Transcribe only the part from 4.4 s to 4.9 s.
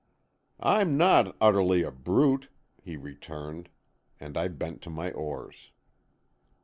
bent to